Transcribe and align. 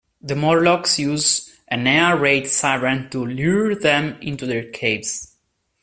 The 0.19 0.35
Morlocks 0.35 0.97
use 0.97 1.55
an 1.67 1.85
air 1.85 2.17
raid 2.17 2.47
siren 2.47 3.07
to 3.11 3.23
lure 3.23 3.75
them 3.75 4.17
into 4.19 4.47
their 4.47 4.67
caves. 4.67 5.35